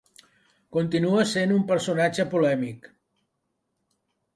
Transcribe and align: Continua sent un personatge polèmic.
Continua 0.77 1.27
sent 1.33 1.55
un 1.59 1.67
personatge 1.75 2.29
polèmic. 2.35 2.93